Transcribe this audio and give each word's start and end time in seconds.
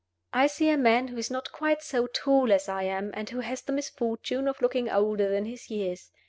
I 0.33 0.47
see 0.47 0.67
a 0.71 0.79
man 0.79 1.09
who 1.09 1.17
is 1.19 1.29
not 1.29 1.51
quite 1.51 1.83
so 1.83 2.07
tall 2.07 2.51
as 2.51 2.67
I 2.67 2.85
am, 2.85 3.11
and 3.13 3.29
who 3.29 3.41
has 3.41 3.61
the 3.61 3.71
misfortune 3.71 4.47
of 4.47 4.59
looking 4.59 4.89
older 4.89 5.29
than 5.29 5.45
his 5.45 5.69
years. 5.69 6.09